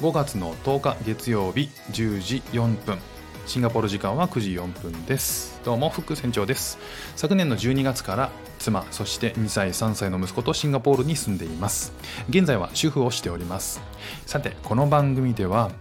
[0.00, 2.98] 5月の10日月曜日10時4分。
[3.46, 5.60] シンガポール時間は9時4分です。
[5.64, 6.78] どうも副船長です。
[7.16, 8.30] 昨年の12月から
[8.60, 11.92] 妻そして2歳3歳の息子とシンガポールに住んでいます。
[12.28, 13.80] 現在は主婦をしております。
[14.24, 15.72] さてこの番組では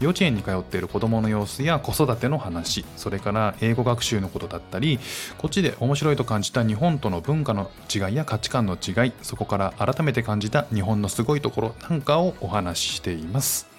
[0.00, 4.98] 幼稚園に通っている子供の様子や子育ての話それから英語学習のことだったり
[5.38, 13.76] こっちで面白いと感じた日本との文化の違いや価値観の違いそこから改めて感じた日本のすごいところなんかをお話ししています。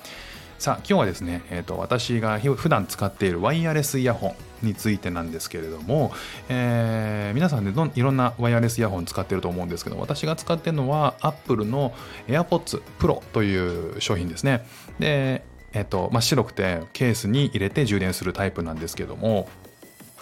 [0.59, 6.12] さあ今日はですね、えーと、私が普段使っているワイヤレスイヤホンについてなんですけれども、
[6.50, 11.94] えー、皆さんでどいろんなワイヤレスイヤホン使ってると思うんですけど私が使ってるのは Apple の
[12.28, 14.66] AirPods Pro という商品ですね。
[14.98, 15.44] で
[15.74, 19.50] えっとまあ、白くてケースに入れて充電するタイプなんですけども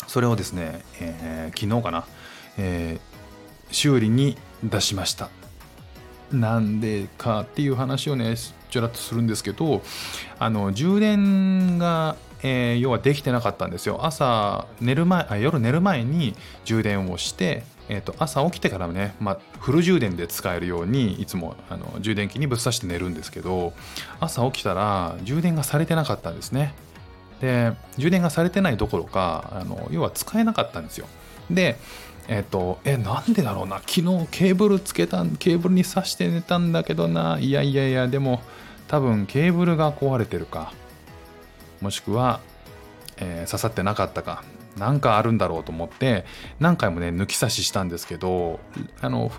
[0.08, 2.06] それをですね、えー、昨日かな、
[2.58, 5.30] えー、修理に出しました。
[6.32, 8.36] なんでかっていう話をね
[8.70, 9.84] ちょらっとするんですけど
[10.40, 14.00] あの充電が、えー、要はできてなかったんですよ。
[14.04, 23.74] 朝寝る前あ夜寝る前に充電をしてえーと、朝起きてからね、まあ、フル充電で使えるようにいつもあの充電器にぶっ刺して寝るんですけど
[24.20, 26.74] 朝起きたら充電がされてなかったんですね。
[27.42, 31.06] で充電がされてないどころかあの要は使えなかったんですよ。
[31.52, 31.78] で
[32.28, 38.42] えっ、ー、とえなんでだろうな昨日ケーブルつけたケーブルに挿して寝たんだけどないやいやいやでも
[38.88, 40.74] 多分ケーブルが壊れてるか
[41.82, 42.40] もしくは、
[43.18, 44.44] えー、刺さってなかったか
[44.78, 46.26] なんかあるんだろうと思って
[46.60, 48.60] 何回もね抜き差ししたんですけど
[49.02, 49.32] あの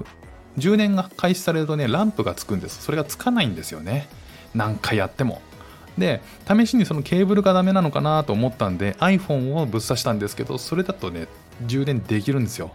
[0.56, 2.82] 充電が開始されるとねランプがつくんです。
[2.82, 4.08] それがつかないんですよね。
[4.54, 5.42] 何回やっても。
[5.98, 11.26] で試しにそのケーブルがダメなのかなと思ったんで iPhone をぶっ刺したんですけどそれだとね
[11.62, 12.70] 充電できるんですよ。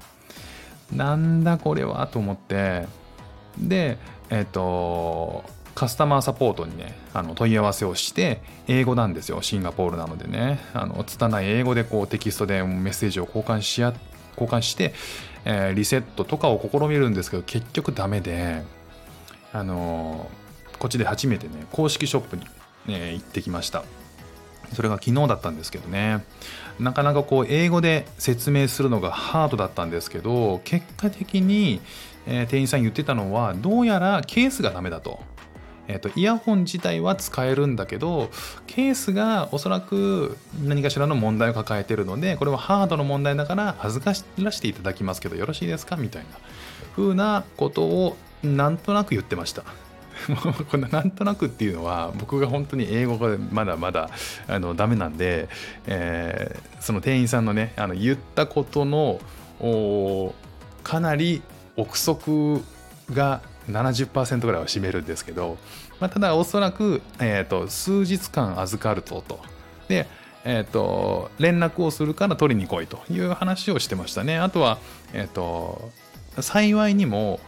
[0.91, 2.87] なんだこれはと思って。
[3.57, 3.97] で
[4.29, 5.43] えっ、ー、と
[5.75, 10.59] カスタマーサポートにねあの問い合わせをして英語なんですよシンガポールなのでね。
[10.73, 13.93] あの拙い英語でこうテキストでメッセージを交換しや
[14.37, 14.93] 交換して、
[15.45, 18.63] えー、リセットとかを試みるんですけど結局ダメで
[19.53, 22.45] あのー、こっちで初めてね公式ショップに、
[22.85, 23.83] ね、行ってきました。
[24.73, 26.23] それが昨日だったんですけどね。
[26.79, 31.81] なかなかこう英語で説明するのがハードだったんですけど結果的に、
[32.25, 35.21] えー、店員さん言ってたのはどうやらケースがダメだと。
[35.87, 38.29] えーと、イヤホン自体は使えるんだけど
[38.67, 46.29] ケースがおそらく何かしらの問題を抱えてるのでこれはハードの問題だから預かしらせていただきますけどよろしいですかみたいな
[46.95, 49.63] 風なことをなんとなく言ってました。
[50.69, 54.09] こんななんとなくっていうのは僕が本当に英語がまだまだ
[54.47, 55.49] あのダメなんで、
[55.87, 59.19] えー、その店員さんのねあの言ったことの
[60.83, 61.41] かなり
[61.75, 62.61] 憶測
[63.11, 65.57] が70%ぐらいは占めるんですけど、
[65.99, 69.39] まあ、ただおそらく、えーと、数日間預かるとと。
[69.87, 70.07] で、
[70.43, 74.37] えーと、連絡をするから取りに来いという話をしてましたね。
[74.37, 74.79] あとは、
[75.13, 75.91] えーと、
[76.39, 77.39] 幸いにも、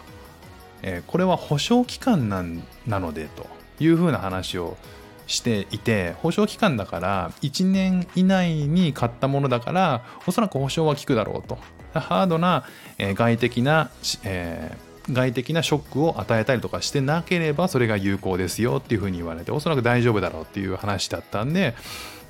[0.81, 3.47] えー、これは保証期間なんなのでと
[3.79, 4.77] いうふうな話を
[5.25, 11.57] していて保証期間だから1年以内に買ったものだからおそらく保証は効くだろうと
[11.97, 12.65] ハードな、
[12.97, 13.89] えー、外的な、
[14.25, 21.75] えー外的なショックを与えたりとかしてなければそれが有効ですよっていうふうに言われておそらく大丈夫だろうっていう話だったんで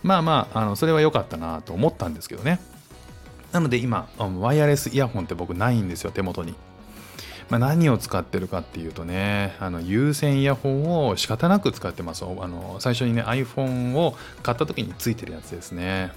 [0.01, 2.59] まあまああのそれは良かったなと思ったんですけどね。
[3.51, 6.55] なので今ワイヤレスイヤホンって僕ないんですよ手元に。
[7.49, 12.25] まあ、何を使ってるかっていうとねあの有線イヤホンを仕方なく使ってます。
[12.25, 16.11] あの最初にね iPhone を買った時についてるやつですね。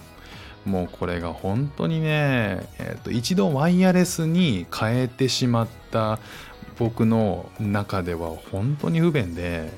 [0.67, 6.19] もうこれが本当にね、えー、と一度ワイヤレスに変えてしまった
[6.79, 9.71] 僕の中では本当に不便で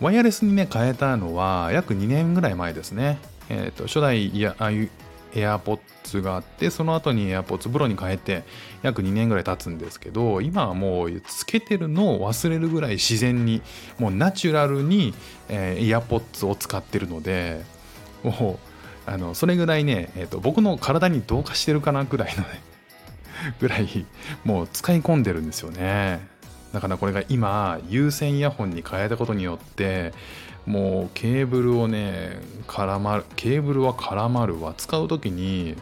[0.00, 4.90] ワイヤレスにね変えたのは約2年ぐらい前ですね、えー、と初代いやああいう
[5.32, 8.44] AirPods があってその後に AirPods Pro に変えて
[8.82, 13.62] 約2年ぐらい経つんですけど今はもうつけてるのを忘れるぐらい自然に
[13.98, 15.14] もうナチュラルに、
[15.48, 17.64] えー、AirPods を使ってるので
[18.22, 18.67] もう
[19.08, 22.62] あのそれぐらいね、えーと、僕の体に同化してるかなぐらいのね
[23.58, 24.06] ぐらい
[24.44, 26.20] もう使い込んでるんですよね。
[26.72, 30.12] だからこれが今有線イヤホンに変えたことによって
[30.66, 34.74] もうケーブルをね絡まるケーブルは絡まるわ。
[34.76, 35.76] 使う時に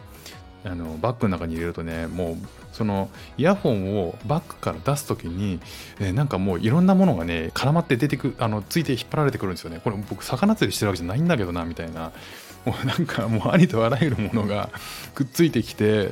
[0.63, 2.37] あのバッグの中に入れるとねもう
[2.71, 5.59] そのイヤホンをバッグから出す時に、
[5.99, 9.81] えなんかもういろんなものがね絡まって出てくあのついて引っ張られてくるんですよね。
[9.83, 12.11] これ僕魚釣りしてるわけじゃないんだけどなみたいな。
[12.85, 14.69] なんかもうありとあらゆるものが
[15.13, 16.11] くっついてきて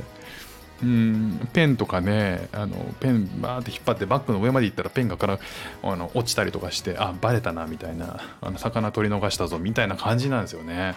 [0.83, 5.39] うんペンとかねあのペンバーって引っ張ってバッグの上まで行ったらペンがから
[5.83, 10.95] あの落ちたりとかしてあバレたなみたいなあの魚取り逃したぞみたいな感じなんですよね。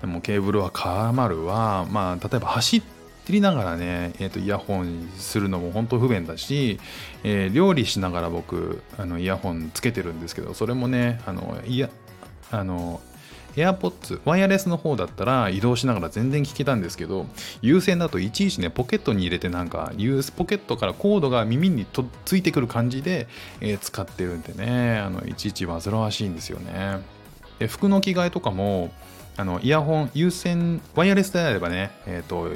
[0.00, 2.82] でもケーブルはカーマルはまあ例えば走
[3.28, 6.78] りながらね、えー、とイヤホンするのも本当不便だし、
[7.22, 11.88] えー、料理しながら僕あのイヤホンつけてるんですけどそれもねあのいや
[12.50, 13.00] あの
[13.56, 17.26] AirPods ワイヤレスの方だったら移動しながら全然聞けたんですけど
[17.62, 19.92] 有線だといちいちねポケットに入れてなんか
[20.36, 23.28] ポケットからコードが耳にとついてくる感じで、
[23.60, 27.00] えー、使ってるんでねあのいちいち煩わしいんですよね。
[27.58, 28.92] で服の着替えとかも
[29.36, 32.48] あのイヤホン有線ワイヤレスであればねえっ、ー、と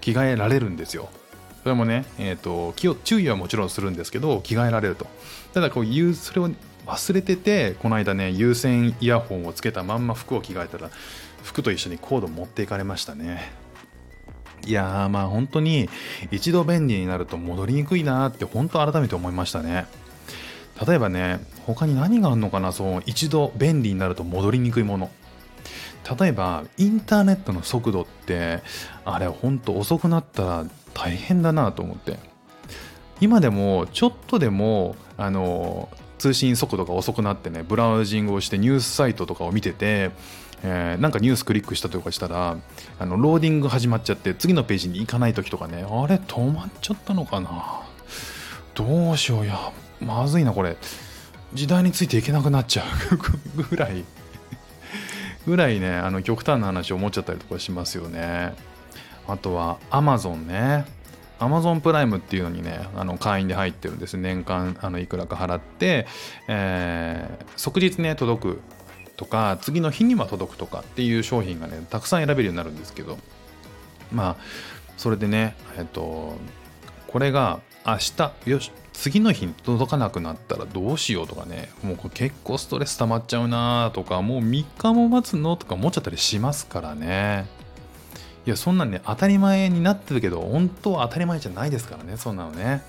[0.00, 1.08] 着替えられるんですよ。
[1.62, 5.06] それもね、えーと、気を注意はもちろんするんですけど着替えられると。
[5.52, 6.50] ただこうそれを
[6.90, 10.90] 忘れててこの間ね有線イヤホンをつけたまんま服を着替えたら
[11.44, 13.52] 服と一緒にコード持っていかれましたね。
[14.66, 15.88] いやーまあ本当に
[16.30, 19.86] 一度便利になると戻りにくいなーって本当改めて思いましたね。
[20.86, 25.10] 例えばね他に何があるのかなそう一度便利になると戻りにくいもの。
[26.18, 28.62] 例えばインターネットの速度って
[29.04, 32.18] あれほんと遅くなったら大変だなと思って。
[33.20, 35.90] 今でもちょっとでもあの
[36.20, 40.10] 通信速度が遅くなってねブラウジングをしてニュースサイトとかを見てて、
[40.62, 42.58] えー、なんかニュースクリックしたとかしたら
[42.98, 47.80] あのローディング始まっちゃって次のページに行かない時とかねあれ止まっちゃったのかな？
[48.74, 49.58] どうしようや
[49.98, 50.76] まずいなこれ。
[51.54, 52.84] 時代についていけなくなっちゃ
[53.56, 53.62] う。
[53.70, 54.04] ぐらい。
[55.46, 58.54] ぐらいねあの極端な話を思っちゃったりとかしますよね。
[59.26, 60.84] あとは Amazon ね。
[61.40, 64.16] Amazon プライムっていうのにね、あの会員で入ってるんです。
[64.16, 66.06] 年間あのいくらか払って、
[66.48, 68.60] えー、即日ね、届く
[69.16, 73.18] とか、次の日には届くとかっていう商品がね、たくさん選べるようになるんですけど、
[74.12, 74.36] まあ、
[74.96, 76.34] それでね、えっと、
[77.06, 87.46] これが明日、よし、次の日に届かなくなったらどうしようとかね、もう結構ストレス溜まっちゃうなとか、もう3日も待つのとか思っちゃったりしますからね。
[88.46, 92.82] いやそんなんね当たり前になってるけど本当は当たり前じゃないですからねそんなのね。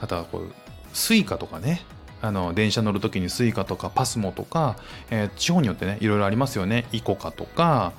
[0.00, 0.52] あとはこう
[0.92, 1.82] Suica とかね。
[2.22, 4.76] あの電車乗るときに Suica とか PASMO とか、
[5.10, 6.86] えー、地方によってねいろいろありますよね。
[6.90, 7.92] ICOCA とか、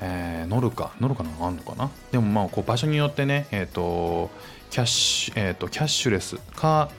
[0.00, 0.92] えー、ノルカ。
[1.00, 1.90] ノルカなんかあんのかな？
[2.12, 4.30] でもまあこう場所によってねえっ、ー、と
[4.70, 6.90] キャッシュ、えーと、キャッシュレスか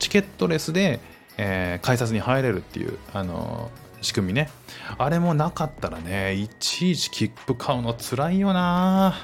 [0.00, 0.98] チケットレスで、
[1.38, 4.50] えー、改札に入れるっていうあの仕組みね。
[4.98, 9.14] あれもなかったらねいちいち切符買うのつらいよな。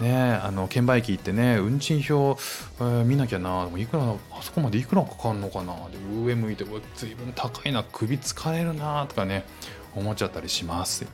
[0.00, 2.40] ねあの券売機行ってね運賃表、
[2.80, 3.66] えー、見なきゃな。
[3.68, 5.74] でいくらあそこまでいくらかかるのかな。
[5.90, 6.64] で上向いて
[6.96, 7.84] 随分高いな。
[7.84, 9.06] 首疲れるな。
[9.06, 9.44] とかね
[9.94, 11.06] 思っちゃったりします。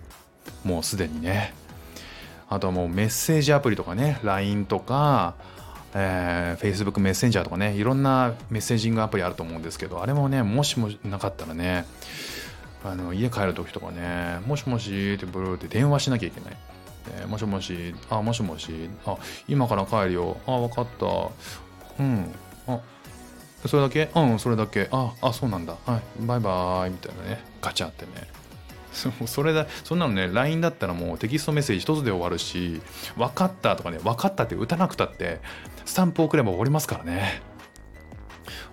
[0.65, 1.55] もうすでにね。
[2.49, 5.35] あとはもうメッセージアプリとかね LINE とか
[5.95, 11.85] えー、Facebook メッセンジャーとかねいろんなメッセージングアプリあると思うんですけどあれもねもしもなかったらね
[12.85, 16.57] あの家帰る時とかね、もしもしってブルーって電話しなきゃいけない。
[17.21, 19.17] えー、もしもし、あ、もしもし、あ、
[19.49, 20.37] 今から帰るよ。
[20.47, 21.07] あ、わかった。
[21.99, 22.33] うん。
[22.67, 22.81] あ、
[23.67, 24.11] それだけ？
[24.15, 24.89] うん、それだけ。
[24.91, 25.77] あ、あ、そうなんだ。
[25.87, 26.91] はい、バイバーイ。
[26.91, 27.45] みたいなね。
[27.61, 28.11] ガチャってね。
[29.27, 32.83] それだ、そんなのね、LINE だったらもうテキストメッセージ一つで終わるし、
[33.17, 35.41] 分かったとかね、分かったって打たなくたって、
[35.87, 37.41] スタンプ送れば終わりますからね。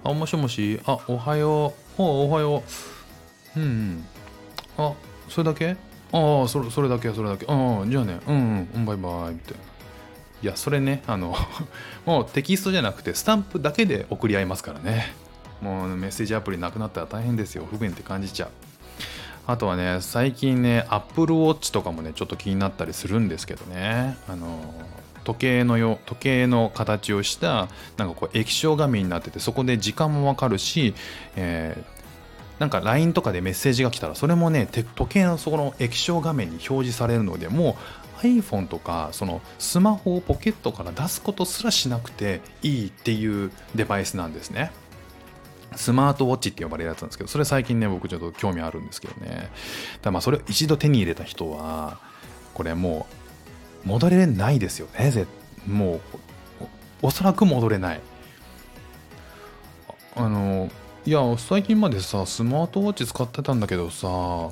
[0.04, 2.02] あ、もしもし、あ、おはよう。
[2.02, 2.99] おおはよう。
[3.58, 4.06] うんうん。
[4.78, 4.94] あ
[5.28, 5.76] それだけ？
[6.12, 7.46] ああそれそれだけそれだけ。
[7.48, 8.20] ああじゃあね。
[8.28, 8.86] うんうん。
[8.86, 9.34] バイバイ。
[9.34, 9.60] みたいな。
[10.42, 11.36] いやそれねあの
[12.06, 15.14] もうテキストじゃなくてスタンプだけで送り合いますからね。
[15.62, 17.68] もうメッセージアプリなくなったら大変ですよ。
[17.70, 18.50] 不便って感じちゃう。
[19.48, 24.18] あとはね最近ね Apple Watch とかもねちょっと気になったりするんですけどね。
[24.30, 24.74] あの
[25.26, 30.96] 時計のよ時計の形をしたなんかこう液晶画面になっててそこで時間もわかるし、
[31.36, 31.99] えー、
[32.60, 37.78] なんか LINE とかでメッセージが来たらそれもね時計のそこの液晶画面に表示されるのでも
[38.18, 44.72] う iPhone とかそのスマホをポケットから出すことすらしなくていいっていうデバイスなんですね。
[45.76, 49.50] スマートウォッチって呼ばれるやつなんですけど、それ最近ね、僕ちょっと興味あるんですけどね。
[50.02, 52.00] だまあそれを一度手に入れた人は、
[52.54, 53.08] これも
[53.86, 55.12] う戻れないですよね。
[55.12, 55.28] ぜ
[55.68, 56.02] もう
[57.02, 58.02] おそらく戻れない。
[60.16, 60.70] あの、
[61.06, 64.52] いや最近までさスマートウォッチ使ってたんだけどさ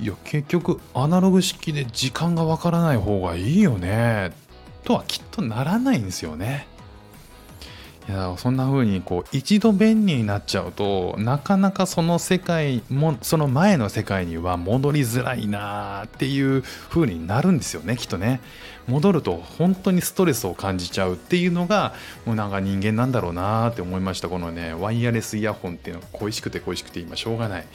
[0.00, 4.32] いや結局アナログ式で時間がわからない方がいいよね
[4.84, 6.66] とはきっとならないんですよね。
[8.08, 18.40] いやそんな風にこう一度便利になっちゃうとなかなかその世界もその前の世界には戻りづらいなっていう風になるんですよねきっとね。
[18.86, 21.92] 戻ると本当にストレスを感じちゃうっていうのが
[22.24, 24.30] もうなんか人間なんだろうなって思いました。
[24.30, 27.66] このねワイヤレスイヤホンっていうのが恋しくて恋しくて今しょうがない。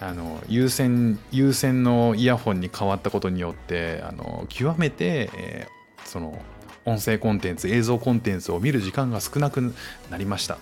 [0.00, 6.38] あの有線有線のイヤホンに変わったことによってあの極めて、えー、その
[6.84, 9.74] 音声コンテンツ映像コンテンツを見る時間が少なく
[10.10, 10.58] なりました。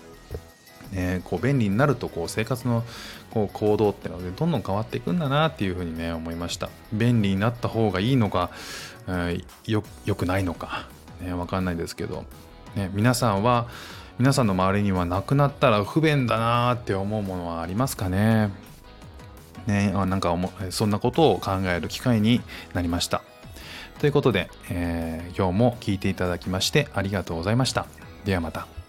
[0.91, 2.83] ね、こう便利になるとこう生活の
[3.31, 6.69] こう行動ってのでどんどん変わっていくんだなっていうふうにね思いました。
[6.91, 8.49] 便利になった方がいいのか、
[9.07, 10.89] えー、よよくないのか、
[11.21, 12.25] ね、分かんないですけど、
[12.75, 13.69] ね、皆さんは
[14.19, 18.49] 皆さんの周りにはなくなったら不便だなって思うものはありますかね？
[19.65, 20.35] ねなんか
[20.71, 22.41] そんなことを考える機会に
[22.73, 23.21] なりました。
[24.01, 27.85] ということで、えー、今日も聴いていただきましてありがとうございました。
[28.25, 28.80] ではまた。